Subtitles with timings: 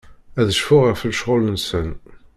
[0.39, 1.89] Ad cfuɣ ɣef lecɣal-nsen.